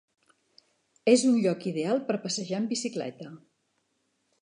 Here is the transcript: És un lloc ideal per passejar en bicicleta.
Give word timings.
És 1.13 1.25
un 1.33 1.37
lloc 1.45 1.69
ideal 1.73 2.01
per 2.09 2.19
passejar 2.25 2.61
en 2.65 2.69
bicicleta. 2.75 3.33